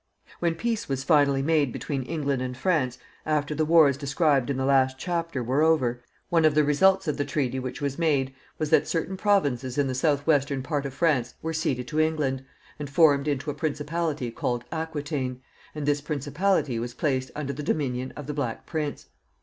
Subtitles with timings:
[0.39, 4.65] When peace was finally made between England and France, after the wars described in the
[4.65, 8.71] last chapter were over, one of the results of the treaty which was made was
[8.71, 12.43] that certain provinces in the southwestern part of France were ceded to England,
[12.79, 15.39] and formed into a principality called Aquitaine,
[15.75, 19.05] and this principality was placed under the dominion of the Black Prince.